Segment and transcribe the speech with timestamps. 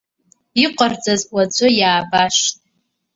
[0.63, 2.55] Иҟарҵаз уаҵәы иаабашт.